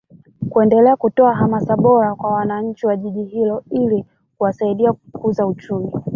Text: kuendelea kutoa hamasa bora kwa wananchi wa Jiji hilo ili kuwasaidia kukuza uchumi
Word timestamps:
kuendelea 0.49 0.95
kutoa 0.95 1.35
hamasa 1.35 1.77
bora 1.77 2.15
kwa 2.15 2.31
wananchi 2.33 2.87
wa 2.87 2.97
Jiji 2.97 3.23
hilo 3.23 3.63
ili 3.71 4.05
kuwasaidia 4.37 4.93
kukuza 4.93 5.47
uchumi 5.47 5.91